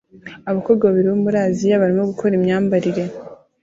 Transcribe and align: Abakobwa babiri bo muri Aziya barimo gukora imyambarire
Abakobwa 0.49 0.83
babiri 0.85 1.07
bo 1.11 1.17
muri 1.25 1.37
Aziya 1.47 1.81
barimo 1.81 2.03
gukora 2.11 2.33
imyambarire 2.39 3.03